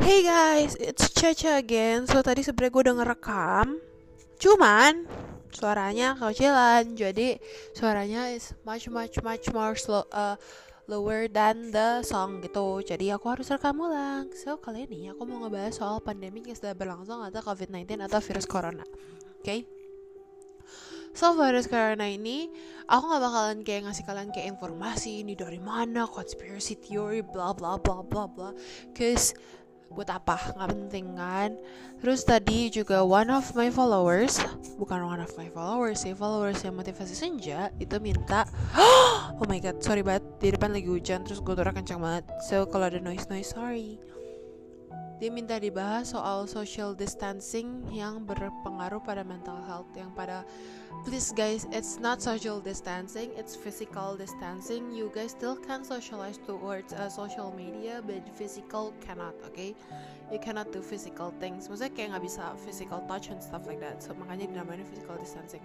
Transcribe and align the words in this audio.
Hey 0.00 0.26
guys, 0.26 0.74
it's 0.82 1.12
Caca 1.14 1.60
again. 1.60 2.08
So 2.10 2.18
tadi 2.24 2.42
sebenernya 2.42 2.74
gue 2.74 2.82
udah 2.88 2.96
ngerekam, 2.98 3.78
cuman 4.40 5.06
suaranya 5.54 6.18
kecilan, 6.18 6.98
jadi 6.98 7.38
suaranya 7.76 8.34
is 8.34 8.50
much 8.66 8.90
much 8.90 9.22
much 9.22 9.46
more 9.54 9.78
slow, 9.78 10.02
uh, 10.10 10.34
lower 10.90 11.30
than 11.30 11.70
the 11.70 12.02
song 12.02 12.42
gitu. 12.42 12.82
Jadi 12.82 13.14
aku 13.14 13.30
harus 13.30 13.46
rekam 13.52 13.78
ulang. 13.78 14.34
So 14.34 14.58
kali 14.58 14.90
ini 14.90 15.14
aku 15.14 15.22
mau 15.28 15.46
ngebahas 15.46 15.78
soal 15.78 16.02
pandemi 16.02 16.42
yang 16.42 16.58
sedang 16.58 16.74
berlangsung 16.74 17.22
atau 17.22 17.44
COVID-19 17.44 18.02
atau 18.02 18.18
virus 18.18 18.50
corona. 18.50 18.82
Oke? 18.82 19.46
Okay? 19.46 19.60
So 21.14 21.38
virus 21.38 21.70
corona 21.70 22.10
ini 22.10 22.50
aku 22.90 23.06
nggak 23.06 23.22
bakalan 23.22 23.58
kayak 23.62 23.86
ngasih 23.86 24.02
kalian 24.02 24.34
kayak 24.34 24.50
informasi 24.58 25.22
ini 25.22 25.38
dari 25.38 25.62
mana 25.62 26.10
conspiracy 26.10 26.74
theory 26.74 27.22
bla 27.22 27.54
bla 27.54 27.78
bla 27.78 28.02
bla 28.02 28.26
bla 28.26 28.50
cause 28.98 29.30
buat 29.94 30.10
apa? 30.10 30.36
Nggak 30.58 30.70
penting 30.74 31.06
kan? 31.14 31.50
Terus 32.02 32.20
tadi 32.26 32.68
juga 32.68 33.00
one 33.06 33.30
of 33.30 33.54
my 33.56 33.72
followers 33.72 34.42
bukan 34.76 35.06
one 35.06 35.22
of 35.22 35.30
my 35.38 35.48
followers 35.54 36.02
sih 36.02 36.12
followers 36.12 36.60
yang 36.66 36.74
motivasi 36.74 37.14
senja 37.14 37.70
itu 37.78 37.96
minta 38.02 38.44
oh 39.40 39.46
my 39.46 39.62
god 39.62 39.78
sorry 39.80 40.02
banget 40.02 40.26
di 40.42 40.52
depan 40.52 40.74
lagi 40.74 40.90
hujan 40.90 41.22
terus 41.22 41.40
gue 41.40 41.54
kencang 41.54 42.02
banget. 42.02 42.26
So 42.44 42.66
kalau 42.68 42.90
ada 42.90 43.00
noise 43.00 43.30
noise 43.30 43.54
sorry 43.54 43.96
dia 45.24 45.32
minta 45.32 45.56
dibahas 45.56 46.12
soal 46.12 46.44
social 46.44 46.92
distancing 46.92 47.80
yang 47.88 48.28
berpengaruh 48.28 49.00
pada 49.00 49.24
mental 49.24 49.56
health 49.64 49.88
yang 49.96 50.12
pada 50.12 50.44
please 51.08 51.32
guys 51.32 51.64
it's 51.72 51.96
not 51.96 52.20
social 52.20 52.60
distancing 52.60 53.32
it's 53.32 53.56
physical 53.56 54.20
distancing. 54.20 54.92
You 54.92 55.08
guys 55.16 55.32
still 55.32 55.56
can 55.56 55.80
socialize 55.80 56.36
towards 56.44 56.92
uh, 56.92 57.08
social 57.08 57.56
media 57.56 58.04
but 58.04 58.20
physical 58.36 58.92
cannot 59.00 59.32
okay? 59.48 59.72
You 60.28 60.36
cannot 60.44 60.76
do 60.76 60.84
physical 60.84 61.32
things. 61.40 61.72
Maksudnya 61.72 61.96
kayak 61.96 62.08
nggak 62.12 62.24
bisa 62.28 62.44
physical 62.60 63.00
touch 63.08 63.32
and 63.32 63.40
stuff 63.40 63.64
like 63.64 63.80
that. 63.80 64.04
So 64.04 64.12
makanya 64.12 64.52
dinamain 64.52 64.84
physical 64.84 65.16
distancing. 65.16 65.64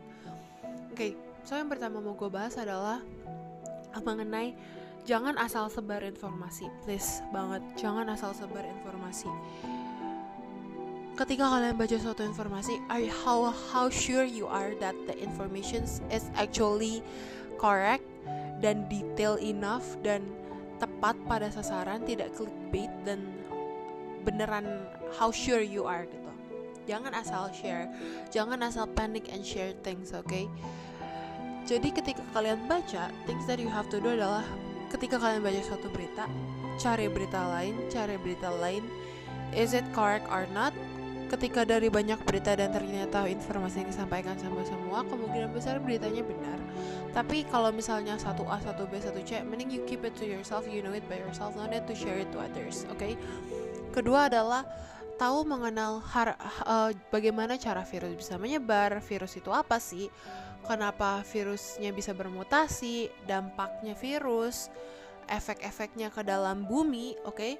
Oke 0.87 0.95
okay, 0.95 1.11
so 1.43 1.59
yang 1.59 1.67
pertama 1.67 1.99
mau 1.99 2.15
gue 2.15 2.31
bahas 2.31 2.55
adalah 2.55 3.03
mengenai 4.07 4.55
jangan 5.09 5.33
asal 5.41 5.65
sebar 5.73 6.05
informasi. 6.05 6.69
Please 6.85 7.25
banget. 7.33 7.65
Jangan 7.81 8.13
asal 8.13 8.29
sebar 8.37 8.61
informasi. 8.61 9.25
Ketika 11.17 11.49
kalian 11.49 11.75
baca 11.75 11.97
suatu 11.97 12.21
informasi 12.21 12.77
are 12.93 13.01
you, 13.01 13.09
how 13.25 13.49
how 13.73 13.89
sure 13.89 14.23
you 14.23 14.45
are 14.45 14.77
that 14.77 14.93
the 15.09 15.17
information 15.17 15.81
is 16.13 16.29
actually 16.37 17.01
correct 17.57 18.05
dan 18.61 18.85
detail 18.85 19.41
enough 19.41 19.97
dan 20.05 20.21
tepat 20.77 21.17
pada 21.25 21.49
sasaran 21.49 22.05
tidak 22.05 22.29
clickbait 22.37 22.93
dan 23.03 23.25
beneran 24.21 24.85
how 25.17 25.33
sure 25.33 25.65
you 25.65 25.89
are 25.89 26.05
gitu. 26.05 26.29
Jangan 26.85 27.17
asal 27.17 27.49
share. 27.49 27.89
Jangan 28.29 28.61
asal 28.61 28.85
panic 28.93 29.25
and 29.33 29.41
share 29.41 29.73
things 29.81 30.13
oke 30.13 30.29
okay? 30.29 30.45
jadi 31.69 31.93
ketika 31.93 32.25
kalian 32.33 32.57
baca 32.65 33.13
things 33.29 33.45
that 33.45 33.61
you 33.61 33.69
have 33.69 33.85
to 33.93 34.01
do 34.01 34.17
adalah 34.17 34.41
ketika 34.89 35.21
kalian 35.21 35.45
baca 35.45 35.61
suatu 35.61 35.87
berita, 35.93 36.25
cari 36.81 37.05
berita 37.07 37.41
lain, 37.45 37.77
cari 37.87 38.17
berita 38.17 38.49
lain. 38.49 38.83
Is 39.53 39.73
it 39.73 39.85
correct 39.93 40.29
or 40.29 40.45
not? 40.53 40.73
Ketika 41.29 41.61
dari 41.61 41.93
banyak 41.93 42.25
berita 42.25 42.57
dan 42.57 42.73
ternyata 42.73 43.29
informasi 43.29 43.85
yang 43.85 43.89
disampaikan 43.93 44.33
sama 44.41 44.65
semua, 44.65 45.05
kemungkinan 45.05 45.53
besar 45.53 45.77
beritanya 45.77 46.25
benar. 46.25 46.57
Tapi 47.13 47.45
kalau 47.53 47.69
misalnya 47.69 48.17
satu 48.17 48.49
A, 48.49 48.57
satu 48.57 48.89
B, 48.89 48.97
satu 48.97 49.21
C, 49.21 49.45
mending 49.45 49.69
you 49.69 49.85
keep 49.85 50.01
it 50.01 50.17
to 50.17 50.25
yourself, 50.25 50.65
you 50.65 50.81
know 50.81 50.93
it 50.93 51.05
by 51.05 51.21
yourself, 51.21 51.53
not 51.53 51.69
need 51.69 51.85
to 51.85 51.93
share 51.93 52.17
it 52.17 52.29
to 52.33 52.41
others, 52.41 52.89
oke? 52.89 52.97
Okay? 52.97 53.13
Kedua 53.93 54.25
adalah 54.25 54.65
tahu 55.21 55.45
mengenal 55.45 56.01
har, 56.01 56.33
uh, 56.65 56.89
bagaimana 57.13 57.61
cara 57.61 57.85
virus 57.85 58.13
bisa 58.17 58.33
menyebar, 58.41 58.97
virus 59.03 59.37
itu 59.37 59.53
apa 59.53 59.77
sih? 59.77 60.09
Kenapa 60.67 61.21
virusnya 61.27 61.91
bisa 61.93 62.11
bermutasi, 62.15 63.11
dampaknya 63.25 63.93
virus, 63.95 64.71
efek-efeknya 65.29 66.09
ke 66.09 66.25
dalam 66.25 66.65
bumi, 66.65 67.15
oke? 67.23 67.37
Okay? 67.37 67.53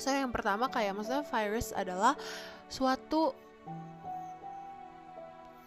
So 0.00 0.08
yang 0.14 0.32
pertama 0.32 0.70
kayak 0.72 0.96
maksudnya 0.96 1.26
virus 1.26 1.76
adalah 1.76 2.16
suatu 2.70 3.36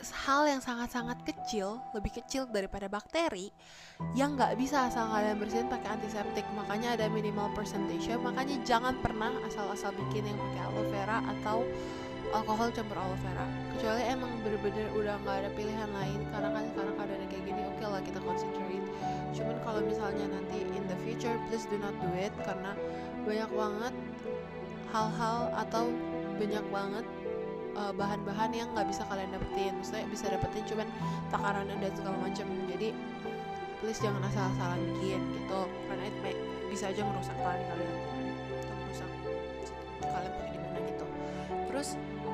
hal 0.03 0.51
yang 0.51 0.59
sangat-sangat 0.59 1.23
kecil, 1.23 1.79
lebih 1.95 2.11
kecil 2.19 2.43
daripada 2.51 2.91
bakteri 2.91 3.47
yang 4.19 4.35
nggak 4.35 4.59
bisa 4.59 4.91
asal 4.91 5.07
kalian 5.07 5.39
bersihin 5.39 5.71
pakai 5.71 5.95
antiseptik. 5.95 6.43
Makanya 6.59 6.99
ada 6.99 7.07
minimal 7.07 7.47
percentage. 7.55 8.11
Makanya 8.19 8.59
jangan 8.67 8.99
pernah 8.99 9.31
asal-asal 9.47 9.95
bikin 9.95 10.27
yang 10.27 10.35
pakai 10.35 10.61
aloe 10.67 10.87
vera 10.91 11.23
atau 11.39 11.63
alkohol 12.33 12.73
campur 12.73 12.97
aloe 12.97 13.17
vera. 13.21 13.45
Kecuali 13.77 14.01
emang 14.09 14.31
bener-bener 14.41 14.89
udah 14.97 15.15
nggak 15.21 15.35
ada 15.45 15.49
pilihan 15.53 15.89
lain 15.93 16.19
karena 16.33 16.49
kan 16.49 16.63
sekarang 16.73 16.93
keadaan 16.97 17.25
kayak 17.29 17.43
gini 17.45 17.61
oke 17.69 17.77
okay 17.77 17.87
lah 17.87 18.01
kita 18.01 18.19
concentrate. 18.25 18.87
Cuman 19.37 19.55
kalau 19.61 19.81
misalnya 19.85 20.25
nanti 20.33 20.57
in 20.65 20.83
the 20.89 20.97
future 21.05 21.37
please 21.47 21.69
do 21.69 21.77
not 21.77 21.93
do 22.01 22.09
it 22.17 22.33
karena 22.41 22.73
banyak 23.23 23.49
banget 23.53 23.93
hal-hal 24.89 25.37
atau 25.53 25.89
banyak 26.41 26.65
banget 26.73 27.05
uh, 27.77 27.93
bahan-bahan 27.93 28.49
yang 28.51 28.67
nggak 28.73 28.89
bisa 28.89 29.05
kalian 29.05 29.29
dapetin. 29.29 29.77
Maksudnya 29.77 30.05
bisa 30.09 30.25
dapetin 30.33 30.63
cuman 30.65 30.87
takarannya 31.29 31.77
dan 31.77 31.93
segala 31.93 32.17
macam 32.17 32.47
jadi 32.65 32.89
please 33.77 33.99
jangan 34.01 34.23
asal-asalan 34.25 34.79
bikin 34.95 35.21
gitu 35.37 35.61
karena 35.91 36.03
it 36.07 36.15
may, 36.23 36.33
bisa 36.71 36.87
aja 36.89 37.03
merusak 37.03 37.35
tangan 37.35 37.61
kalian 37.67 37.95
atau 38.63 38.75
merusak 38.79 39.09
kalian 40.01 40.31
pakai 40.33 40.55
di 40.55 40.81
gitu. 40.87 41.05
Terus 41.67 41.89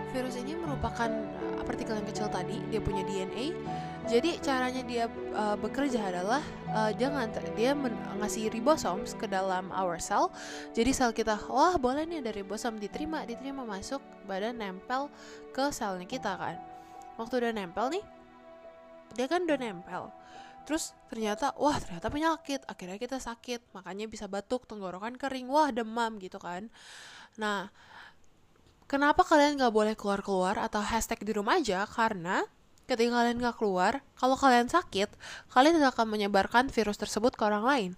virus 0.09 0.35
ini 0.41 0.57
merupakan 0.57 1.09
uh, 1.09 1.63
partikel 1.63 1.97
yang 1.97 2.07
kecil 2.09 2.27
tadi 2.29 2.57
dia 2.73 2.81
punya 2.81 3.05
DNA 3.05 3.53
jadi 4.09 4.41
caranya 4.41 4.81
dia 4.81 5.05
uh, 5.37 5.53
bekerja 5.53 6.09
adalah 6.09 6.41
uh, 6.73 6.89
dia 6.89 7.13
ngantar 7.13 7.45
dia 7.53 7.77
ngasih 8.17 8.49
ribosomes 8.49 9.13
ke 9.13 9.29
dalam 9.29 9.69
our 9.69 10.01
cell. 10.01 10.33
Jadi 10.73 10.89
sel 10.97 11.13
kita 11.13 11.37
wah 11.45 11.77
boleh 11.77 12.09
nih 12.09 12.25
ada 12.25 12.33
ribosom 12.33 12.81
diterima 12.81 13.21
diterima 13.29 13.61
masuk 13.61 14.01
badan 14.25 14.57
nempel 14.57 15.13
ke 15.53 15.69
selnya 15.69 16.09
kita 16.09 16.33
kan. 16.41 16.57
Waktu 17.21 17.37
udah 17.37 17.51
nempel 17.53 17.93
nih 17.93 18.03
dia 19.13 19.29
kan 19.29 19.45
udah 19.45 19.61
nempel. 19.61 20.09
Terus 20.65 20.97
ternyata 21.13 21.53
wah 21.57 21.77
ternyata 21.81 22.13
penyakit 22.13 22.61
Akhirnya 22.69 23.01
kita 23.01 23.17
sakit 23.17 23.73
Makanya 23.73 24.05
bisa 24.05 24.29
batuk, 24.29 24.69
tenggorokan 24.69 25.17
kering 25.17 25.49
Wah 25.49 25.69
demam 25.69 26.17
gitu 26.17 26.41
kan. 26.41 26.65
Nah 27.37 27.69
Kenapa 28.89 29.21
kalian 29.21 29.61
gak 29.61 29.69
boleh 29.69 29.93
keluar-keluar 29.93 30.57
atau 30.57 30.81
hashtag 30.81 31.21
di 31.21 31.29
rumah 31.37 31.61
aja? 31.61 31.85
Karena 31.85 32.41
ketika 32.89 33.21
kalian 33.21 33.37
gak 33.37 33.61
keluar, 33.61 34.01
kalau 34.17 34.33
kalian 34.33 34.65
sakit, 34.65 35.13
kalian 35.53 35.77
tidak 35.77 35.93
akan 35.93 36.09
menyebarkan 36.09 36.73
virus 36.73 36.97
tersebut 36.97 37.37
ke 37.37 37.45
orang 37.45 37.61
lain. 37.61 37.91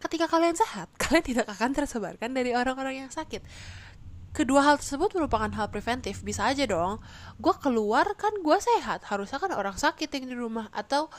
Ketika 0.00 0.24
kalian 0.24 0.56
sehat, 0.56 0.88
kalian 1.04 1.20
tidak 1.20 1.46
akan 1.52 1.76
tersebarkan 1.76 2.32
dari 2.32 2.56
orang-orang 2.56 3.04
yang 3.04 3.12
sakit. 3.12 3.44
Kedua 4.32 4.64
hal 4.64 4.80
tersebut 4.80 5.12
merupakan 5.12 5.52
hal 5.52 5.68
preventif. 5.68 6.24
Bisa 6.24 6.48
aja 6.48 6.64
dong, 6.64 7.04
gue 7.36 7.54
keluar 7.60 8.08
kan 8.16 8.32
gue 8.40 8.56
sehat. 8.56 9.04
Harusnya 9.04 9.36
kan 9.36 9.52
orang 9.52 9.76
sakit 9.76 10.08
yang 10.16 10.32
di 10.32 10.36
rumah 10.36 10.72
atau 10.72 11.12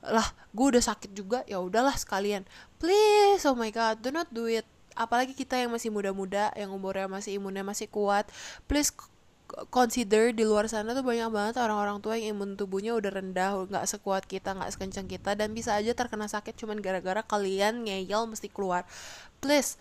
lah 0.00 0.24
gue 0.56 0.66
udah 0.72 0.80
sakit 0.80 1.12
juga 1.12 1.44
ya 1.44 1.60
udahlah 1.60 1.92
sekalian. 2.00 2.48
Please, 2.80 3.44
oh 3.44 3.52
my 3.52 3.68
god, 3.68 4.00
do 4.00 4.08
not 4.08 4.32
do 4.32 4.48
it 4.48 4.64
apalagi 5.00 5.32
kita 5.32 5.56
yang 5.56 5.72
masih 5.72 5.88
muda-muda 5.88 6.52
yang 6.52 6.68
umurnya 6.76 7.08
masih 7.08 7.40
imunnya 7.40 7.64
masih 7.64 7.88
kuat 7.88 8.28
please 8.68 8.92
consider 9.72 10.30
di 10.30 10.46
luar 10.46 10.70
sana 10.70 10.94
tuh 10.94 11.02
banyak 11.02 11.26
banget 11.32 11.54
orang-orang 11.58 11.98
tua 11.98 12.14
yang 12.20 12.38
imun 12.38 12.54
tubuhnya 12.54 12.94
udah 12.94 13.10
rendah 13.10 13.66
nggak 13.66 13.86
sekuat 13.88 14.28
kita 14.28 14.54
nggak 14.54 14.70
sekencang 14.70 15.10
kita 15.10 15.34
dan 15.34 15.50
bisa 15.56 15.74
aja 15.74 15.90
terkena 15.96 16.30
sakit 16.30 16.54
cuman 16.54 16.78
gara-gara 16.78 17.24
kalian 17.26 17.82
ngeyel 17.88 18.30
mesti 18.30 18.46
keluar. 18.46 18.86
Please 19.42 19.74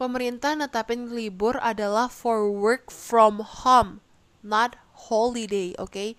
pemerintah 0.00 0.56
netapin 0.56 1.12
libur 1.12 1.60
adalah 1.60 2.08
for 2.08 2.48
work 2.48 2.88
from 2.88 3.44
home 3.44 4.00
not 4.42 4.74
holiday 5.10 5.70
oke 5.78 5.92
okay? 5.92 6.18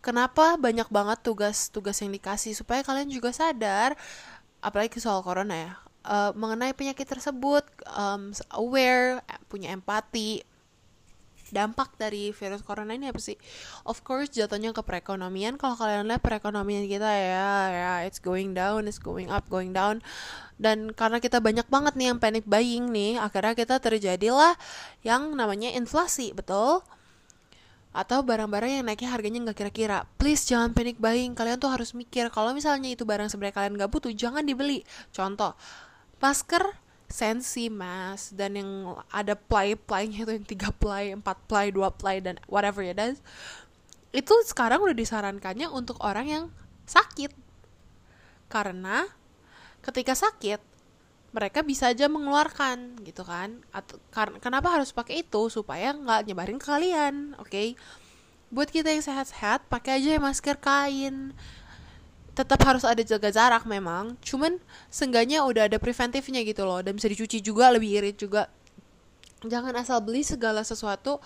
kenapa 0.00 0.56
banyak 0.56 0.88
banget 0.88 1.20
tugas-tugas 1.22 2.00
yang 2.02 2.10
dikasih 2.10 2.56
supaya 2.56 2.82
kalian 2.82 3.12
juga 3.12 3.30
sadar? 3.30 3.94
Apalagi 4.60 5.00
soal 5.00 5.24
corona 5.24 5.56
ya 5.56 5.72
uh, 6.04 6.32
mengenai 6.36 6.72
penyakit 6.72 7.06
tersebut, 7.08 7.64
um, 7.92 8.32
aware, 8.56 9.20
punya 9.50 9.72
empati. 9.74 10.44
Dampak 11.50 11.98
dari 11.98 12.30
virus 12.30 12.62
corona 12.62 12.94
ini 12.94 13.10
apa 13.10 13.18
sih? 13.18 13.34
Of 13.82 14.06
course 14.06 14.30
jatuhnya 14.30 14.70
ke 14.70 14.86
perekonomian. 14.86 15.58
Kalau 15.58 15.74
kalian 15.74 16.06
lihat 16.06 16.22
perekonomian 16.22 16.86
kita 16.86 17.10
ya, 17.10 17.50
ya 17.74 17.94
it's 18.06 18.22
going 18.22 18.54
down, 18.54 18.86
it's 18.86 19.02
going 19.02 19.26
up, 19.34 19.50
going 19.50 19.74
down. 19.74 19.98
Dan 20.62 20.94
karena 20.94 21.18
kita 21.18 21.42
banyak 21.42 21.66
banget 21.66 21.98
nih 21.98 22.14
yang 22.14 22.22
panic 22.22 22.46
buying 22.46 22.94
nih, 22.94 23.18
akhirnya 23.18 23.58
kita 23.58 23.82
terjadilah 23.82 24.54
yang 25.02 25.34
namanya 25.34 25.74
inflasi, 25.74 26.30
betul? 26.30 26.86
atau 27.90 28.22
barang-barang 28.22 28.70
yang 28.80 28.84
naiknya 28.86 29.10
harganya 29.10 29.50
nggak 29.50 29.58
kira-kira 29.66 30.06
please 30.14 30.46
jangan 30.46 30.70
panic 30.70 31.02
buying 31.02 31.34
kalian 31.34 31.58
tuh 31.58 31.74
harus 31.74 31.90
mikir 31.90 32.30
kalau 32.30 32.54
misalnya 32.54 32.94
itu 32.94 33.02
barang 33.02 33.26
sebenarnya 33.26 33.54
kalian 33.58 33.74
nggak 33.74 33.90
butuh 33.90 34.14
jangan 34.14 34.46
dibeli 34.46 34.86
contoh 35.10 35.58
masker 36.20 36.62
sensi 37.10 37.66
mas 37.66 38.30
dan 38.30 38.54
yang 38.54 38.70
ada 39.10 39.34
play 39.34 39.74
playnya 39.74 40.22
itu 40.22 40.32
yang 40.38 40.46
tiga 40.46 40.70
play 40.70 41.10
empat 41.10 41.42
play 41.50 41.74
dua 41.74 41.90
play 41.90 42.22
dan 42.22 42.38
whatever 42.46 42.86
it 42.86 42.94
is 43.02 43.18
itu 44.10 44.34
sekarang 44.46 44.82
udah 44.82 44.94
disarankannya 44.94 45.70
untuk 45.70 45.98
orang 46.02 46.26
yang 46.26 46.44
sakit. 46.86 47.30
Karena 48.50 49.06
ketika 49.86 50.18
sakit 50.18 50.58
mereka 51.30 51.62
bisa 51.62 51.94
aja 51.94 52.10
mengeluarkan 52.10 52.98
gitu 53.06 53.22
kan? 53.22 53.62
Atau 53.70 54.02
karena 54.10 54.42
kenapa 54.42 54.74
harus 54.74 54.90
pakai 54.90 55.22
itu? 55.22 55.46
Supaya 55.46 55.94
nggak 55.94 56.26
nyebarin 56.26 56.58
ke 56.58 56.66
kalian 56.66 57.38
oke? 57.38 57.50
Okay? 57.50 57.78
buat 58.50 58.66
kita 58.66 58.90
yang 58.90 58.98
sehat-sehat 58.98 59.70
pakai 59.70 60.02
aja 60.02 60.18
masker 60.18 60.58
kain 60.58 61.30
tetap 62.34 62.60
harus 62.64 62.86
ada 62.86 63.02
jaga 63.02 63.28
jarak 63.30 63.66
memang. 63.66 64.16
Cuman 64.22 64.58
seenggaknya 64.88 65.42
udah 65.44 65.66
ada 65.66 65.78
preventifnya 65.78 66.42
gitu 66.46 66.64
loh. 66.64 66.80
Dan 66.80 66.96
bisa 66.96 67.10
dicuci 67.10 67.42
juga 67.42 67.70
lebih 67.70 68.00
irit 68.00 68.16
juga. 68.16 68.48
Jangan 69.40 69.72
asal 69.80 70.04
beli 70.04 70.20
segala 70.20 70.60
sesuatu 70.60 71.16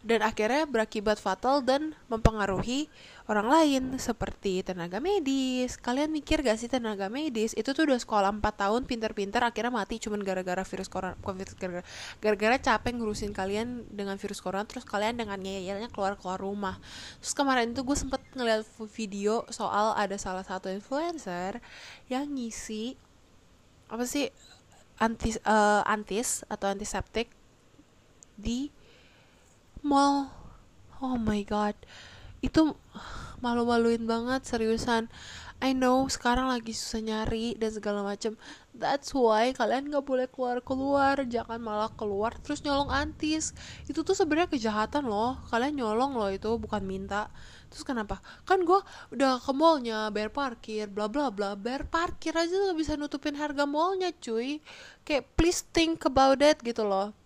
dan 0.00 0.24
akhirnya 0.24 0.64
berakibat 0.64 1.20
fatal 1.20 1.60
dan 1.60 1.92
mempengaruhi 2.08 2.88
orang 3.28 3.52
lain 3.52 3.82
seperti 4.00 4.64
tenaga 4.64 4.96
medis. 4.96 5.76
Kalian 5.76 6.08
mikir 6.08 6.40
gak 6.40 6.56
sih 6.56 6.72
tenaga 6.72 7.12
medis 7.12 7.52
itu 7.52 7.76
tuh 7.76 7.84
udah 7.84 8.00
sekolah 8.00 8.32
4 8.32 8.40
tahun 8.40 8.80
pinter-pinter 8.88 9.44
akhirnya 9.44 9.68
mati 9.68 10.00
cuman 10.00 10.24
gara-gara 10.24 10.64
virus 10.64 10.88
corona 10.88 11.14
gara-gara 12.16 12.56
capek 12.56 12.96
ngurusin 12.96 13.36
kalian 13.36 13.84
dengan 13.92 14.16
virus 14.16 14.40
corona 14.40 14.64
terus 14.64 14.88
kalian 14.88 15.20
dengan 15.20 15.36
ngeyelnya 15.36 15.92
keluar-keluar 15.92 16.40
rumah. 16.40 16.80
Terus 17.20 17.36
kemarin 17.36 17.76
tuh 17.76 17.84
gue 17.84 17.96
sempet 17.96 18.24
ngeliat 18.32 18.64
video 18.96 19.44
soal 19.52 19.92
ada 20.00 20.16
salah 20.16 20.42
satu 20.48 20.72
influencer 20.72 21.60
yang 22.08 22.24
ngisi 22.24 22.96
apa 23.92 24.08
sih 24.08 24.32
antis 24.96 25.36
uh, 25.44 25.84
antis 25.84 26.40
atau 26.48 26.72
antiseptik 26.72 27.28
di 28.40 28.79
mall. 29.84 30.30
Oh 31.00 31.16
my 31.16 31.40
god. 31.44 31.76
Itu 32.40 32.76
malu-maluin 33.40 34.04
banget 34.04 34.44
seriusan. 34.44 35.08
I 35.60 35.76
know 35.76 36.08
sekarang 36.08 36.48
lagi 36.48 36.72
susah 36.72 37.04
nyari 37.04 37.52
dan 37.52 37.68
segala 37.68 38.00
macem. 38.00 38.32
That's 38.72 39.12
why 39.12 39.52
kalian 39.52 39.92
nggak 39.92 40.08
boleh 40.08 40.24
keluar-keluar. 40.32 41.20
Jangan 41.28 41.60
malah 41.60 41.92
keluar 41.92 42.32
terus 42.40 42.64
nyolong 42.64 42.88
antis. 42.88 43.52
Itu 43.84 44.00
tuh 44.00 44.16
sebenarnya 44.16 44.48
kejahatan 44.48 45.04
loh. 45.04 45.36
Kalian 45.52 45.76
nyolong 45.76 46.16
loh 46.16 46.32
itu 46.32 46.48
bukan 46.56 46.80
minta. 46.80 47.28
Terus 47.68 47.84
kenapa? 47.84 48.24
Kan 48.48 48.64
gue 48.64 48.80
udah 49.12 49.36
ke 49.36 49.52
mallnya 49.52 50.08
bayar 50.08 50.32
parkir 50.32 50.88
bla 50.88 51.12
bla 51.12 51.28
bla. 51.28 51.52
Bayar 51.60 51.84
parkir 51.84 52.32
aja 52.32 52.56
tuh 52.56 52.72
bisa 52.72 52.96
nutupin 52.96 53.36
harga 53.36 53.68
mallnya 53.68 54.16
cuy. 54.16 54.64
Kayak 55.04 55.28
please 55.36 55.60
think 55.76 56.08
about 56.08 56.40
it 56.40 56.56
gitu 56.64 56.88
loh 56.88 57.19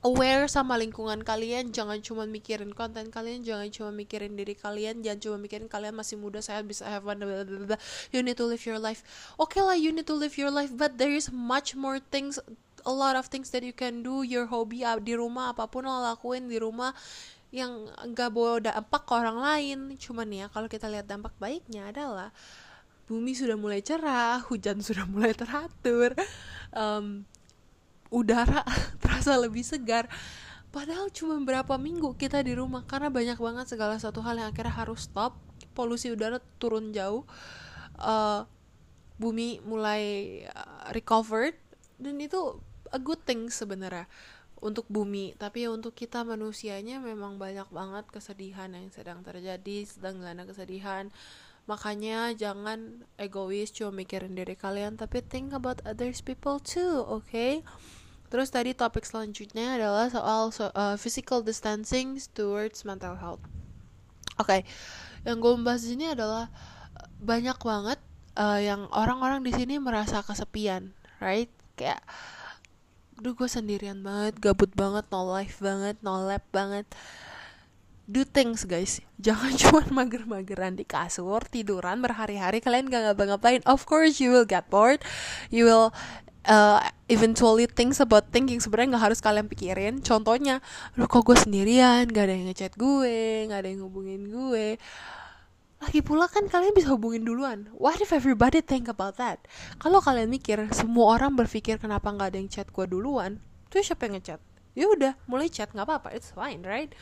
aware 0.00 0.48
sama 0.48 0.80
lingkungan 0.80 1.20
kalian 1.20 1.76
jangan 1.76 2.00
cuma 2.00 2.24
mikirin 2.24 2.72
konten 2.72 3.12
kalian 3.12 3.44
jangan 3.44 3.68
cuma 3.68 3.90
mikirin 3.92 4.32
diri 4.32 4.56
kalian 4.56 5.04
jangan 5.04 5.20
cuma 5.20 5.36
mikirin 5.36 5.68
kalian 5.68 5.92
masih 5.92 6.16
muda 6.16 6.40
saya 6.40 6.64
bisa 6.64 6.88
have 6.88 7.04
fun 7.04 7.20
blah, 7.20 7.76
you 8.08 8.24
need 8.24 8.36
to 8.36 8.48
live 8.48 8.64
your 8.64 8.80
life. 8.80 9.04
Oke 9.36 9.60
okay 9.60 9.62
lah 9.62 9.76
you 9.76 9.92
need 9.92 10.08
to 10.08 10.16
live 10.16 10.32
your 10.40 10.48
life 10.48 10.72
but 10.72 10.96
there 10.96 11.12
is 11.12 11.28
much 11.28 11.76
more 11.76 12.00
things 12.00 12.40
a 12.88 12.92
lot 12.92 13.12
of 13.12 13.28
things 13.28 13.52
that 13.52 13.60
you 13.60 13.76
can 13.76 14.00
do 14.00 14.24
your 14.24 14.48
hobby 14.48 14.80
uh, 14.88 14.96
di 14.96 15.12
rumah 15.12 15.52
apa 15.52 15.68
pun 15.68 15.84
lo 15.84 16.00
lakuin 16.00 16.48
di 16.48 16.56
rumah 16.56 16.96
yang 17.50 17.90
gak 18.14 18.30
bawa 18.30 18.62
dampak 18.62 19.02
ke 19.04 19.12
orang 19.12 19.38
lain. 19.42 19.78
Cuman 19.98 20.30
ya 20.30 20.46
kalau 20.48 20.70
kita 20.70 20.86
lihat 20.86 21.10
dampak 21.10 21.34
baiknya 21.36 21.90
adalah 21.90 22.30
bumi 23.10 23.34
sudah 23.34 23.58
mulai 23.58 23.82
cerah 23.82 24.38
hujan 24.46 24.78
sudah 24.86 25.02
mulai 25.10 25.34
teratur 25.34 26.14
um, 26.70 27.26
udara 28.10 28.66
terasa 29.02 29.38
lebih 29.38 29.62
segar. 29.62 30.10
Padahal 30.70 31.10
cuma 31.10 31.34
berapa 31.42 31.74
minggu 31.78 32.14
kita 32.14 32.46
di 32.46 32.54
rumah 32.54 32.86
karena 32.86 33.10
banyak 33.10 33.38
banget 33.38 33.66
segala 33.74 33.98
satu 33.98 34.22
hal 34.22 34.38
yang 34.38 34.50
akhirnya 34.54 34.74
harus 34.74 35.10
stop. 35.10 35.34
Polusi 35.74 36.14
udara 36.14 36.38
turun 36.62 36.94
jauh. 36.94 37.26
Uh, 37.98 38.46
bumi 39.18 39.58
mulai 39.66 40.02
uh, 40.46 40.94
recovered. 40.94 41.58
Dan 41.98 42.22
itu 42.22 42.58
a 42.94 42.98
good 43.02 43.22
thing 43.26 43.50
sebenarnya 43.50 44.06
untuk 44.62 44.86
bumi. 44.86 45.34
Tapi 45.34 45.66
ya 45.66 45.74
untuk 45.74 45.96
kita 45.96 46.22
manusianya 46.22 47.02
memang 47.02 47.40
banyak 47.40 47.66
banget 47.72 48.06
kesedihan 48.12 48.70
yang 48.70 48.92
sedang 48.94 49.24
terjadi 49.26 49.88
sedang 49.88 50.22
dilanda 50.22 50.46
kesedihan. 50.46 51.10
Makanya 51.66 52.32
jangan 52.34 53.04
egois 53.18 53.74
cuma 53.74 53.90
mikirin 53.92 54.34
diri 54.34 54.54
kalian 54.56 54.96
tapi 54.96 55.20
think 55.22 55.52
about 55.52 55.78
others 55.84 56.18
people 56.24 56.58
too 56.58 57.04
oke 57.04 57.26
okay? 57.28 57.62
Terus 58.30 58.48
tadi 58.54 58.70
topik 58.78 59.02
selanjutnya 59.02 59.74
adalah 59.74 60.06
soal 60.06 60.54
so, 60.54 60.70
uh, 60.70 60.94
physical 60.94 61.42
distancing 61.42 62.14
towards 62.30 62.86
mental 62.86 63.18
health. 63.18 63.42
Oke, 64.38 64.46
okay. 64.46 64.60
yang 65.26 65.42
gue 65.42 65.52
membahas 65.52 65.82
di 65.82 65.98
sini 65.98 66.14
adalah 66.14 66.46
uh, 66.94 67.10
banyak 67.18 67.58
banget 67.58 67.98
uh, 68.38 68.60
yang 68.62 68.86
orang-orang 68.94 69.42
di 69.42 69.50
sini 69.50 69.82
merasa 69.82 70.22
kesepian, 70.22 70.94
right? 71.18 71.50
Kayak, 71.74 72.00
duh 73.18 73.34
gue 73.34 73.50
sendirian 73.50 74.00
banget, 74.00 74.38
gabut 74.38 74.70
banget, 74.78 75.04
no 75.10 75.26
life 75.26 75.58
banget, 75.58 75.98
no 76.00 76.22
lab 76.22 76.46
banget. 76.54 76.86
Do 78.10 78.26
things 78.26 78.62
guys, 78.62 79.02
jangan 79.26 79.58
cuma 79.58 79.82
mager-mageran 79.90 80.78
di 80.78 80.86
kasur, 80.86 81.42
tiduran 81.50 81.98
berhari-hari, 81.98 82.62
kalian 82.62 82.86
gak 82.86 83.10
ngapa-ngapain. 83.10 83.60
Of 83.66 83.90
course 83.90 84.22
you 84.22 84.30
will 84.30 84.46
get 84.46 84.70
bored, 84.70 85.02
you 85.50 85.66
will 85.66 85.90
uh, 86.46 86.80
eventually 87.10 87.66
things 87.66 87.98
about 88.00 88.30
thinking 88.30 88.62
sebenarnya 88.62 88.96
nggak 88.96 89.04
harus 89.12 89.20
kalian 89.20 89.50
pikirin. 89.50 90.00
Contohnya 90.00 90.64
lu 90.96 91.04
kok 91.10 91.26
gue 91.26 91.36
sendirian? 91.36 92.08
Gak 92.08 92.30
ada 92.30 92.34
yang 92.36 92.46
ngechat 92.48 92.74
gue 92.78 93.48
gak 93.50 93.66
ada 93.66 93.68
yang 93.68 93.82
hubungin 93.84 94.30
gue. 94.30 94.78
Lagi 95.80 96.00
pula 96.04 96.28
kan 96.28 96.44
kalian 96.44 96.76
bisa 96.76 96.92
hubungin 96.92 97.24
duluan. 97.24 97.72
What 97.72 98.04
if 98.04 98.12
everybody 98.12 98.60
think 98.60 98.86
about 98.86 99.16
that? 99.16 99.40
Kalau 99.80 100.04
kalian 100.04 100.28
mikir 100.28 100.60
semua 100.76 101.16
orang 101.16 101.32
berpikir 101.40 101.80
kenapa 101.80 102.12
nggak 102.12 102.36
ada 102.36 102.38
yang 102.38 102.52
chat 102.52 102.68
gue 102.68 102.84
duluan? 102.84 103.40
Tuh 103.72 103.80
siapa 103.80 104.04
yang 104.04 104.20
ngechat? 104.20 104.40
Ya 104.76 104.86
udah 104.92 105.16
mulai 105.24 105.48
chat 105.48 105.72
nggak 105.72 105.88
apa-apa 105.88 106.12
it's 106.12 106.36
fine 106.36 106.60
right? 106.62 106.92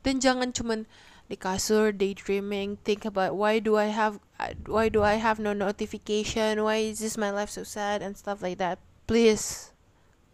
Dan 0.00 0.24
jangan 0.24 0.56
cuman 0.56 0.88
di 1.28 1.36
kasur 1.36 1.92
daydreaming 1.92 2.80
think 2.84 3.04
about 3.04 3.36
why 3.36 3.60
do 3.60 3.76
I 3.76 3.92
have 3.92 4.18
uh, 4.40 4.56
why 4.66 4.88
do 4.88 5.02
I 5.02 5.20
have 5.20 5.38
no 5.38 5.52
notification? 5.52 6.64
Why 6.64 6.76
is 6.88 6.98
this 7.00 7.16
my 7.16 7.30
life 7.30 7.50
so 7.50 7.62
sad? 7.62 8.02
And 8.02 8.16
stuff 8.16 8.42
like 8.42 8.58
that. 8.58 8.78
Please. 9.06 9.72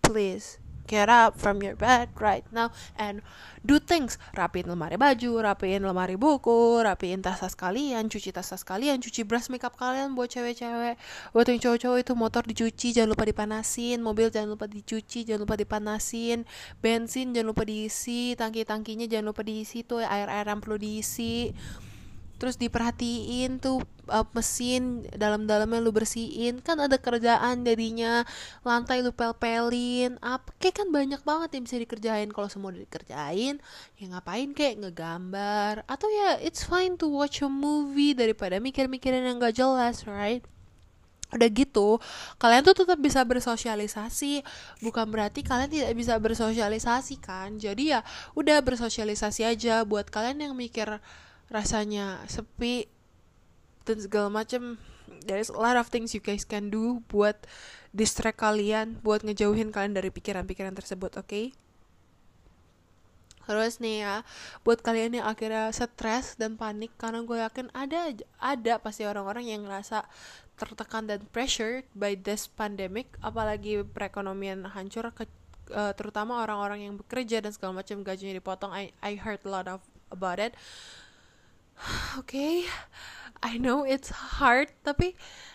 Please 0.02 0.58
get 0.86 1.08
up 1.08 1.36
from 1.40 1.60
your 1.64 1.76
bed 1.76 2.12
right 2.20 2.44
now 2.52 2.70
and 3.00 3.24
do 3.64 3.80
things. 3.80 4.20
Rapiin 4.36 4.68
lemari 4.68 5.00
baju 5.00 5.40
rapiin 5.40 5.82
lemari 5.82 6.20
buku 6.20 6.84
rapiin 6.84 7.24
tas-tas 7.24 7.56
kalian 7.56 8.12
cuci 8.12 8.30
tas-tas 8.30 8.60
kalian 8.62 9.00
cuci 9.00 9.24
brush 9.24 9.48
makeup 9.48 9.74
kalian 9.80 10.12
buat 10.12 10.28
cewek-cewek. 10.28 11.00
Buat 11.32 11.46
yang 11.48 11.60
cowok-cowok 11.60 11.98
itu 12.04 12.12
motor 12.12 12.42
dicuci 12.44 12.88
jangan 12.92 13.16
lupa 13.16 13.24
dipanasin. 13.24 13.98
Mobil 14.04 14.28
jangan 14.28 14.54
lupa 14.54 14.68
dicuci 14.68 15.24
jangan 15.24 15.48
lupa 15.48 15.56
dipanasin. 15.56 16.44
Bensin 16.84 17.32
jangan 17.32 17.48
lupa 17.56 17.64
diisi 17.64 18.36
tangki-tangkinya 18.36 19.08
jangan 19.08 19.32
lupa 19.32 19.42
diisi 19.42 19.82
tuh 19.82 20.04
air-air 20.04 20.44
yang 20.44 20.60
perlu 20.60 20.76
diisi 20.76 21.56
terus 22.44 22.60
diperhatiin 22.60 23.56
tuh 23.56 23.80
uh, 24.12 24.28
mesin 24.36 25.08
dalam-dalamnya 25.16 25.80
lu 25.80 25.96
bersihin. 25.96 26.60
Kan 26.60 26.76
ada 26.76 27.00
kerjaan 27.00 27.64
jadinya 27.64 28.20
lantai 28.60 29.00
lu 29.00 29.16
pel-pelin 29.16 30.20
apa 30.20 30.52
kayak 30.60 30.84
kan 30.84 30.88
banyak 30.92 31.24
banget 31.24 31.56
yang 31.56 31.64
bisa 31.64 31.80
dikerjain. 31.80 32.28
Kalau 32.28 32.52
semua 32.52 32.68
dikerjain 32.76 33.64
ya 33.96 34.04
ngapain 34.12 34.52
kayak 34.52 34.84
ngegambar. 34.84 35.88
Atau 35.88 36.12
ya 36.12 36.36
it's 36.44 36.68
fine 36.68 37.00
to 37.00 37.08
watch 37.08 37.40
a 37.40 37.48
movie 37.48 38.12
daripada 38.12 38.60
mikir-mikirin 38.60 39.24
yang 39.24 39.40
gak 39.40 39.56
jelas 39.56 40.04
right? 40.04 40.44
Udah 41.32 41.48
gitu 41.48 41.96
kalian 42.36 42.60
tuh 42.60 42.76
tetap 42.84 43.00
bisa 43.00 43.24
bersosialisasi. 43.24 44.44
Bukan 44.84 45.08
berarti 45.08 45.40
kalian 45.40 45.72
tidak 45.72 45.96
bisa 45.96 46.20
bersosialisasi 46.20 47.16
kan? 47.24 47.56
Jadi 47.56 47.96
ya 47.96 48.04
udah 48.36 48.60
bersosialisasi 48.60 49.48
aja. 49.48 49.80
Buat 49.88 50.12
kalian 50.12 50.44
yang 50.44 50.52
mikir 50.52 51.00
rasanya 51.52 52.22
sepi 52.28 52.88
dan 53.84 54.00
segala 54.00 54.28
macam 54.32 54.80
there's 55.28 55.52
a 55.52 55.58
lot 55.60 55.76
of 55.76 55.92
things 55.92 56.16
you 56.16 56.22
guys 56.22 56.44
can 56.44 56.72
do 56.72 57.04
buat 57.12 57.36
distract 57.92 58.40
kalian 58.40 59.00
buat 59.04 59.22
ngejauhin 59.22 59.70
kalian 59.70 59.94
dari 59.94 60.08
pikiran-pikiran 60.08 60.74
tersebut 60.74 61.14
oke 61.20 61.28
okay? 61.28 61.46
Terus 63.44 63.76
nih 63.76 64.08
ya, 64.08 64.14
buat 64.64 64.80
kalian 64.80 65.20
yang 65.20 65.26
akhirnya 65.28 65.68
stres 65.68 66.36
dan 66.40 66.56
panik 66.56 66.88
karena 66.96 67.20
gue 67.20 67.38
yakin 67.44 67.68
ada 67.76 68.16
ada 68.40 68.74
pasti 68.80 69.04
orang-orang 69.04 69.52
yang 69.52 69.68
ngerasa 69.68 70.08
tertekan 70.56 71.04
dan 71.04 71.20
pressure 71.28 71.84
by 71.92 72.16
this 72.16 72.48
pandemic, 72.48 73.12
apalagi 73.20 73.84
perekonomian 73.84 74.64
hancur, 74.72 75.12
ke, 75.12 75.28
uh, 75.76 75.92
terutama 75.92 76.40
orang-orang 76.40 76.88
yang 76.88 76.94
bekerja 76.96 77.44
dan 77.44 77.52
segala 77.52 77.84
macam 77.84 78.00
gajinya 78.00 78.32
dipotong. 78.32 78.72
I 78.72 78.96
I 79.04 79.20
heard 79.20 79.44
a 79.44 79.50
lot 79.50 79.68
of 79.68 79.84
about 80.08 80.40
it. 80.40 80.56
Oke, 82.14 82.22
okay. 82.22 82.56
I 83.44 83.60
know 83.60 83.84
it's 83.84 84.08
hard 84.08 84.72
tapi 84.80 85.12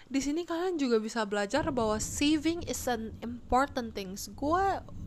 di 0.10 0.22
sini 0.26 0.42
kalian 0.42 0.82
juga 0.82 0.98
bisa 0.98 1.22
belajar 1.26 1.70
bahwa 1.70 2.02
saving 2.02 2.66
is 2.66 2.82
an 2.90 3.14
important 3.22 3.94
things. 3.94 4.30
Gue 4.34 4.62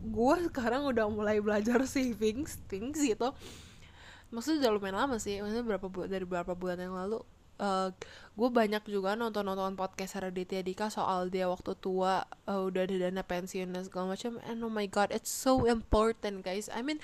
gue 0.07 0.35
sekarang 0.47 0.87
udah 0.87 1.07
mulai 1.11 1.43
belajar 1.43 1.83
saving 1.87 2.47
things 2.71 3.03
gitu. 3.03 3.35
Maksudnya 4.31 4.67
udah 4.67 4.71
lumayan 4.79 4.97
lama 4.97 5.15
sih 5.19 5.43
maksudnya 5.43 5.67
berapa 5.67 5.87
bulan 5.91 6.09
dari 6.09 6.25
berapa 6.25 6.53
bulan 6.55 6.79
yang 6.79 6.95
lalu. 6.95 7.19
Uh, 7.59 7.93
gue 8.33 8.49
banyak 8.49 8.81
juga 8.89 9.13
nonton 9.13 9.45
nonton 9.45 9.77
podcast 9.77 10.17
Raditya 10.17 10.65
Dika 10.65 10.89
soal 10.89 11.29
dia 11.29 11.45
waktu 11.45 11.77
tua 11.77 12.25
uh, 12.49 12.65
udah 12.65 12.81
ada 12.89 12.95
dana 13.07 13.23
pensiun 13.27 13.75
dan 13.75 13.83
segala 13.83 14.15
macam. 14.15 14.39
And 14.47 14.63
oh 14.63 14.73
my 14.73 14.87
god 14.87 15.11
it's 15.11 15.31
so 15.31 15.67
important 15.67 16.47
guys. 16.47 16.71
I 16.71 16.79
mean 16.81 17.03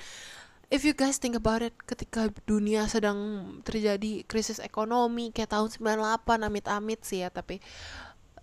if 0.69 0.85
you 0.85 0.93
guys 0.93 1.17
think 1.17 1.33
about 1.33 1.65
it 1.65 1.73
ketika 1.89 2.29
dunia 2.45 2.85
sedang 2.85 3.17
terjadi 3.65 4.21
krisis 4.29 4.61
ekonomi 4.61 5.33
kayak 5.33 5.53
tahun 5.53 5.69
98 5.73 6.45
amit-amit 6.45 7.01
sih 7.01 7.25
ya 7.25 7.33
tapi 7.33 7.57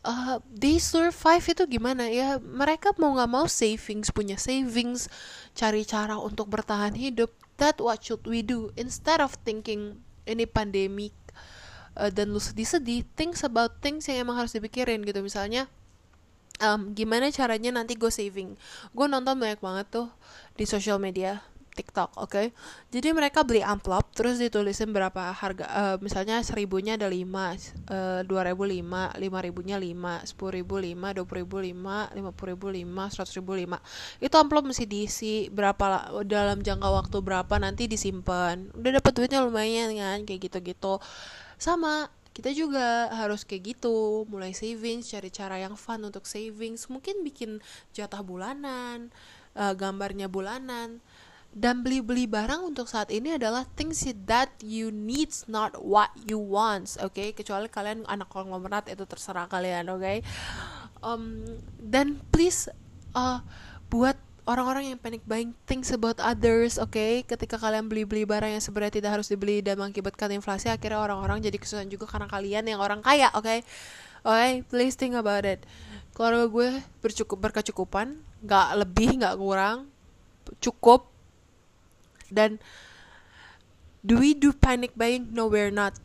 uh, 0.06 0.38
they 0.46 0.78
survive 0.78 1.42
itu 1.42 1.66
gimana 1.66 2.10
ya? 2.10 2.38
Mereka 2.38 2.98
mau 2.98 3.14
nggak 3.14 3.30
mau 3.30 3.46
savings 3.50 4.14
punya 4.14 4.38
savings 4.38 5.10
cari 5.54 5.82
cara 5.82 6.18
untuk 6.18 6.50
bertahan 6.50 6.94
hidup. 6.94 7.34
That 7.56 7.82
what 7.82 8.02
should 8.04 8.26
we 8.26 8.46
do? 8.46 8.70
Instead 8.78 9.18
of 9.18 9.34
thinking 9.42 10.02
ini 10.26 10.44
pandemi 10.44 11.10
uh, 11.98 12.12
dan 12.12 12.30
lu 12.30 12.42
sedih-sedih 12.42 13.06
things 13.18 13.42
about 13.42 13.82
things 13.82 14.06
yang 14.06 14.28
emang 14.28 14.38
harus 14.38 14.54
dipikirin 14.54 15.02
gitu. 15.02 15.22
Misalnya 15.24 15.66
um, 16.62 16.92
gimana 16.92 17.32
caranya 17.34 17.74
nanti 17.74 17.98
gue 17.98 18.12
saving? 18.12 18.54
Gue 18.92 19.06
nonton 19.08 19.38
banyak 19.40 19.58
banget 19.58 19.86
tuh 19.90 20.08
di 20.54 20.68
social 20.68 21.00
media 21.00 21.40
TikTok, 21.76 22.16
oke? 22.16 22.32
Okay? 22.32 22.46
Jadi 22.88 23.12
mereka 23.12 23.44
beli 23.44 23.60
amplop, 23.60 24.08
terus 24.16 24.40
ditulisin 24.40 24.96
berapa 24.96 25.36
harga, 25.36 25.64
uh, 25.68 25.96
misalnya 26.00 26.40
seribunya 26.40 26.96
ada 26.96 27.06
lima, 27.12 27.52
uh, 27.92 28.24
dua 28.24 28.48
ribu 28.48 28.64
lima, 28.64 29.12
lima 29.20 29.38
ribunya 29.44 29.76
lima, 29.76 30.24
sepuluh 30.24 30.56
ribu 30.56 30.80
lima, 30.80 31.12
dua 31.12 31.28
puluh 31.28 31.44
ribu 31.44 31.60
lima, 31.60 32.08
lima 32.16 32.32
puluh 32.32 32.56
ribu 32.56 32.72
lima, 32.72 33.12
seratus 33.12 33.36
ribu 33.36 33.52
lima. 33.52 33.76
Itu 34.16 34.40
amplop 34.40 34.64
mesti 34.64 34.88
diisi 34.88 35.52
berapa 35.52 36.16
dalam 36.24 36.64
jangka 36.64 36.88
waktu 36.88 37.16
berapa 37.20 37.54
nanti 37.60 37.84
disimpan. 37.84 38.72
Udah 38.72 38.96
dapat 38.96 39.12
duitnya 39.12 39.44
lumayan 39.44 39.92
kan, 39.92 40.24
kayak 40.24 40.48
gitu-gitu. 40.48 40.96
Sama 41.60 42.08
kita 42.36 42.52
juga 42.52 43.08
harus 43.16 43.48
kayak 43.48 43.80
gitu 43.80 44.28
mulai 44.28 44.52
savings 44.52 45.08
cari 45.08 45.32
cara 45.32 45.56
yang 45.56 45.72
fun 45.72 46.04
untuk 46.04 46.28
savings 46.28 46.84
mungkin 46.92 47.24
bikin 47.24 47.64
jatah 47.96 48.20
bulanan 48.20 49.08
uh, 49.56 49.72
gambarnya 49.72 50.28
bulanan 50.28 51.00
dan 51.56 51.80
beli-beli 51.80 52.28
barang 52.28 52.68
untuk 52.68 52.84
saat 52.84 53.08
ini 53.08 53.40
adalah 53.40 53.64
things 53.80 54.04
that 54.28 54.52
you 54.60 54.92
needs 54.92 55.48
not 55.48 55.72
what 55.80 56.12
you 56.28 56.36
wants 56.36 57.00
oke 57.00 57.16
okay? 57.16 57.32
kecuali 57.32 57.64
kalian 57.72 58.04
anak 58.04 58.28
konglomerat 58.28 58.92
itu 58.92 59.08
terserah 59.08 59.48
kalian 59.48 59.88
oke 59.88 60.04
okay? 60.04 60.20
um, 61.00 61.40
dan 61.80 62.20
please 62.28 62.68
uh, 63.16 63.40
buat 63.88 64.20
orang-orang 64.44 64.92
yang 64.92 65.00
panic 65.00 65.24
buying 65.24 65.56
things 65.64 65.88
about 65.96 66.20
others 66.20 66.76
oke 66.76 66.92
okay? 66.92 67.24
ketika 67.24 67.56
kalian 67.56 67.88
beli-beli 67.88 68.28
barang 68.28 68.52
yang 68.52 68.60
sebenarnya 68.60 69.00
tidak 69.00 69.16
harus 69.16 69.32
dibeli 69.32 69.64
dan 69.64 69.80
mengakibatkan 69.80 70.36
inflasi 70.36 70.68
akhirnya 70.68 71.00
orang-orang 71.00 71.40
jadi 71.40 71.56
kesusahan 71.56 71.88
juga 71.88 72.04
karena 72.04 72.28
kalian 72.28 72.68
yang 72.68 72.84
orang 72.84 73.00
kaya 73.00 73.32
oke 73.32 73.48
okay? 73.48 73.64
oke 74.28 74.36
okay? 74.36 74.50
please 74.68 74.92
think 74.92 75.16
about 75.16 75.48
it 75.48 75.64
keluarga 76.12 76.52
gue 76.52 76.68
bercukup 77.00 77.40
berkecukupan 77.40 78.12
nggak 78.44 78.68
lebih 78.76 79.24
nggak 79.24 79.40
kurang 79.40 79.88
cukup 80.60 81.15
dan 82.36 82.60
do 84.04 84.20
we 84.20 84.36
do 84.36 84.52
panic 84.52 84.92
buying? 84.92 85.32
No 85.32 85.48
we're 85.48 85.72
not. 85.72 85.96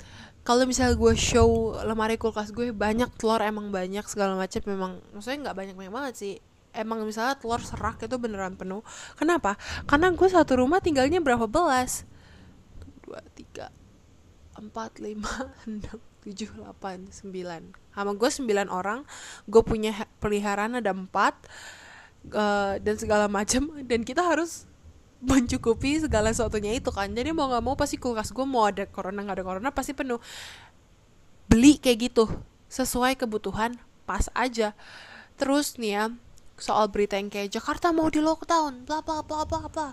Kalau 0.42 0.66
misalnya 0.66 0.98
gue 0.98 1.14
show 1.14 1.78
lemari 1.86 2.18
kulkas 2.18 2.50
gue 2.50 2.74
banyak 2.74 3.14
telur 3.22 3.44
emang 3.46 3.70
banyak 3.70 4.02
segala 4.10 4.34
macam. 4.34 4.62
Memang 4.66 4.92
maksudnya 5.14 5.52
nggak 5.52 5.58
banyak 5.60 5.76
banyak 5.78 5.94
banget 5.94 6.14
sih. 6.18 6.34
Emang 6.74 7.06
misalnya 7.06 7.38
telur 7.38 7.62
serak 7.62 8.02
itu 8.02 8.18
beneran 8.18 8.58
penuh. 8.58 8.82
Kenapa? 9.20 9.60
Karena 9.86 10.10
gue 10.10 10.30
satu 10.32 10.58
rumah 10.58 10.82
tinggalnya 10.82 11.22
berapa 11.22 11.46
belas? 11.46 12.10
Dua 13.06 13.22
tiga 13.38 13.70
empat 14.58 14.98
lima 14.98 15.30
enam 15.70 16.02
tujuh 16.26 16.58
delapan 16.58 17.06
sembilan. 17.06 17.94
Sama 17.94 18.18
gue 18.18 18.30
sembilan 18.34 18.68
orang. 18.74 19.06
Gue 19.46 19.62
punya 19.62 19.94
peliharaan 20.18 20.82
ada 20.82 20.90
empat 20.90 21.34
uh, 22.34 22.82
dan 22.82 22.96
segala 22.98 23.30
macam. 23.30 23.78
Dan 23.86 24.02
kita 24.02 24.26
harus 24.26 24.71
mencukupi 25.22 26.02
segala 26.02 26.34
sesuatunya 26.34 26.82
itu 26.82 26.90
kan. 26.90 27.08
Jadi 27.14 27.30
mau 27.32 27.48
nggak 27.48 27.64
mau 27.64 27.78
pasti 27.78 28.02
kulkas 28.02 28.34
gue 28.34 28.44
mau 28.44 28.66
ada 28.66 28.90
corona 28.90 29.22
nggak 29.22 29.38
ada 29.38 29.46
corona 29.46 29.70
pasti 29.70 29.94
penuh. 29.94 30.18
Beli 31.46 31.78
kayak 31.78 32.12
gitu 32.12 32.26
sesuai 32.68 33.16
kebutuhan 33.16 33.78
pas 34.10 34.28
aja. 34.34 34.74
Terus 35.38 35.78
nih 35.78 35.94
ya 35.94 36.04
soal 36.58 36.90
berita 36.90 37.18
yang 37.18 37.30
kayak 37.30 37.54
Jakarta 37.54 37.94
mau 37.94 38.10
di 38.10 38.22
lockdown 38.22 38.86
bla 38.90 39.06
bla 39.06 39.22
bla 39.22 39.46
bla 39.46 39.70
bla. 39.70 39.90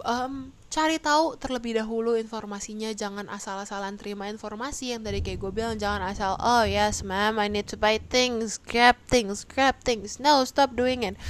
Um, 0.00 0.56
cari 0.72 0.96
tahu 0.96 1.36
terlebih 1.36 1.76
dahulu 1.76 2.16
informasinya 2.16 2.88
jangan 2.96 3.28
asal-asalan 3.28 4.00
terima 4.00 4.32
informasi 4.32 4.96
yang 4.96 5.04
tadi 5.04 5.20
kayak 5.20 5.44
gue 5.44 5.52
bilang 5.52 5.76
jangan 5.76 6.08
asal 6.08 6.40
oh 6.40 6.64
yes 6.64 7.04
ma'am 7.04 7.36
I 7.36 7.52
need 7.52 7.68
to 7.68 7.76
buy 7.76 8.00
things 8.00 8.56
grab 8.56 8.96
things 9.12 9.44
grab 9.44 9.76
things 9.84 10.16
no 10.16 10.42
stop 10.48 10.72
doing 10.72 11.04
it. 11.04 11.20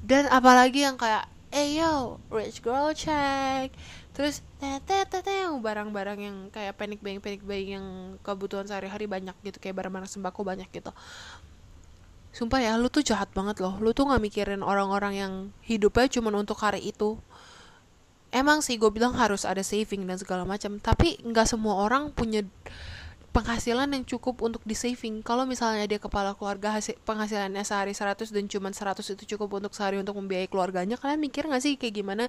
Dan 0.00 0.24
apalagi 0.32 0.88
yang 0.88 0.96
kayak 0.96 1.28
eh 1.48 1.80
yo 1.80 2.20
rich 2.28 2.60
girl 2.60 2.92
check. 2.92 3.72
Terus 4.12 4.42
tete 4.58 5.06
tete 5.06 5.46
barang-barang 5.48 6.18
yang 6.18 6.36
kayak 6.50 6.74
panic 6.74 7.00
buying 7.00 7.22
panic 7.22 7.42
buying 7.46 7.78
yang 7.78 7.86
kebutuhan 8.26 8.66
sehari-hari 8.66 9.06
banyak 9.06 9.34
gitu 9.46 9.62
kayak 9.62 9.78
barang-barang 9.78 10.10
sembako 10.10 10.42
banyak 10.42 10.68
gitu. 10.74 10.90
Sumpah 12.34 12.60
ya 12.60 12.76
lu 12.76 12.92
tuh 12.92 13.00
jahat 13.02 13.32
banget 13.32 13.58
loh. 13.62 13.80
Lu 13.80 13.96
tuh 13.96 14.06
nggak 14.10 14.22
mikirin 14.22 14.62
orang-orang 14.62 15.14
yang 15.16 15.32
hidupnya 15.64 16.06
cuma 16.12 16.34
untuk 16.34 16.60
hari 16.60 16.84
itu. 16.84 17.16
Emang 18.28 18.60
sih 18.60 18.76
gue 18.76 18.92
bilang 18.92 19.16
harus 19.16 19.48
ada 19.48 19.64
saving 19.64 20.04
dan 20.04 20.20
segala 20.20 20.44
macam. 20.44 20.76
Tapi 20.76 21.16
nggak 21.24 21.48
semua 21.48 21.80
orang 21.80 22.12
punya 22.12 22.44
penghasilan 23.38 23.86
yang 23.94 24.02
cukup 24.02 24.42
untuk 24.42 24.66
di 24.66 24.74
saving 24.74 25.22
kalau 25.22 25.46
misalnya 25.46 25.86
dia 25.86 26.02
kepala 26.02 26.34
keluarga 26.34 26.74
hasil 26.74 26.98
penghasilannya 27.06 27.62
sehari 27.62 27.94
100 27.94 28.34
dan 28.34 28.50
cuma 28.50 28.74
100 28.74 28.98
itu 29.14 29.38
cukup 29.38 29.62
untuk 29.62 29.78
sehari 29.78 29.94
untuk 29.94 30.18
membiayai 30.18 30.50
keluarganya 30.50 30.98
kalian 30.98 31.22
mikir 31.22 31.46
gak 31.46 31.62
sih 31.62 31.78
kayak 31.78 32.02
gimana? 32.02 32.26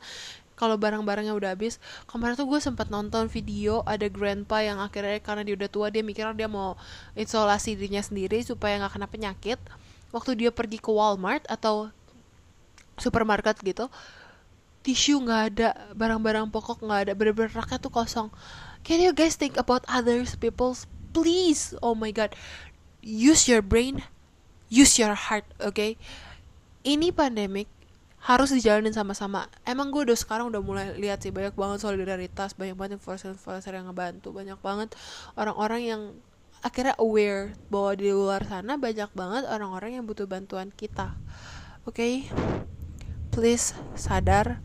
Kalau 0.54 0.76
barang-barangnya 0.78 1.34
udah 1.34 1.56
habis. 1.56 1.80
Kemarin 2.06 2.36
tuh 2.38 2.46
gue 2.46 2.60
sempat 2.62 2.94
nonton 2.94 3.26
video 3.32 3.82
ada 3.90 4.06
grandpa 4.06 4.62
yang 4.62 4.78
akhirnya 4.78 5.18
karena 5.24 5.42
dia 5.42 5.56
udah 5.58 5.70
tua 5.72 5.88
dia 5.90 6.06
mikir 6.06 6.30
dia 6.38 6.52
mau 6.52 6.78
isolasi 7.18 7.74
dirinya 7.74 8.04
sendiri 8.06 8.46
supaya 8.46 8.78
nggak 8.78 8.94
kena 8.94 9.08
penyakit. 9.10 9.58
Waktu 10.14 10.38
dia 10.38 10.52
pergi 10.54 10.78
ke 10.78 10.92
Walmart 10.94 11.48
atau 11.50 11.90
supermarket 13.02 13.58
gitu 13.66 13.90
tisu 14.80 15.20
nggak 15.28 15.42
ada 15.54 15.70
barang-barang 15.92 16.48
pokok 16.56 16.88
nggak 16.88 17.02
ada 17.08 17.14
bener-bener 17.16 17.52
rakyat 17.52 17.80
tuh 17.84 17.92
kosong. 17.92 18.28
Can 18.84 19.04
you 19.04 19.12
guys 19.12 19.36
think 19.36 19.60
about 19.60 19.84
others 19.92 20.40
people's 20.40 20.88
please? 21.12 21.76
Oh 21.82 21.94
my 21.94 22.14
god. 22.14 22.36
Use 23.00 23.48
your 23.48 23.64
brain, 23.64 24.04
use 24.68 25.00
your 25.00 25.16
heart, 25.16 25.48
oke? 25.64 25.76
Okay? 25.76 25.92
Ini 26.84 27.16
pandemic 27.16 27.68
harus 28.20 28.52
dijalanin 28.52 28.92
sama-sama. 28.92 29.48
Emang 29.64 29.96
gue 29.96 30.04
udah 30.04 30.18
sekarang 30.20 30.52
udah 30.52 30.60
mulai 30.60 30.92
lihat 31.00 31.24
sih 31.24 31.32
banyak 31.32 31.56
banget 31.56 31.80
solidaritas, 31.80 32.52
banyak 32.52 32.76
banget 32.76 33.00
influencer-influencer 33.00 33.72
yang 33.72 33.88
ngebantu, 33.88 34.36
banyak 34.36 34.60
banget 34.60 34.92
orang-orang 35.40 35.82
yang 35.88 36.02
akhirnya 36.60 36.96
aware 37.00 37.56
bahwa 37.72 37.96
di 37.96 38.12
luar 38.12 38.44
sana 38.44 38.76
banyak 38.76 39.08
banget 39.16 39.48
orang-orang 39.48 39.96
yang 40.00 40.04
butuh 40.04 40.28
bantuan 40.28 40.76
kita. 40.76 41.16
Oke? 41.88 41.96
Okay? 41.96 42.14
Please 43.32 43.72
sadar 43.96 44.60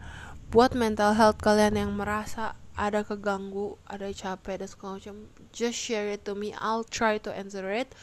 buat 0.51 0.75
mental 0.75 1.15
health 1.15 1.39
kalian 1.39 1.79
yang 1.79 1.91
merasa 1.95 2.59
ada 2.75 3.07
keganggu 3.07 3.78
ada 3.87 4.11
capek 4.11 4.59
dan 4.62 4.69
segala 4.69 4.99
macam 4.99 5.16
just 5.54 5.78
share 5.78 6.11
it 6.11 6.26
to 6.26 6.35
me. 6.35 6.54
I'll 6.59 6.87
try 6.87 7.23
to 7.23 7.31
answer 7.31 7.71
it 7.71 7.95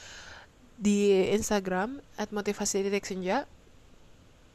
di 0.80 1.28
Instagram 1.30 2.02
at 2.18 2.32
motivasi 2.32 2.88
titik 2.88 3.06
senja. 3.06 3.46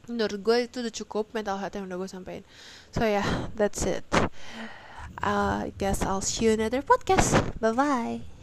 Menurut 0.07 0.39
gue 0.41 0.57
itu 0.71 0.77
udah 0.81 0.95
cukup 0.95 1.25
mental 1.35 1.59
health 1.59 1.75
yang 1.77 1.87
udah 1.91 1.99
gue 1.99 2.11
sampaikan. 2.11 2.45
So 2.95 3.05
yeah 3.05 3.51
that's 3.55 3.85
it. 3.85 4.07
Uh, 5.21 5.69
I 5.69 5.73
guess 5.77 6.05
I'll 6.05 6.25
see 6.25 6.49
you 6.49 6.57
in 6.57 6.61
another 6.61 6.85
podcast. 6.85 7.37
Bye 7.61 7.73
bye 7.73 8.36